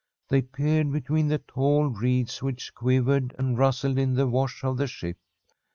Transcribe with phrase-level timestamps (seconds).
[0.29, 4.87] They peered between the tall reeds which quivered and rustled in the wash of the
[4.87, 5.17] ship.